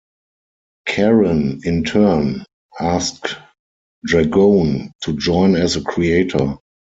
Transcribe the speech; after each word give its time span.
Caron, 0.87 1.61
in 1.63 1.83
turn, 1.83 2.43
asked 2.79 3.35
Dragone 4.07 4.93
to 5.03 5.15
join 5.15 5.55
as 5.55 5.75
a 5.75 5.83
creator. 5.83 6.55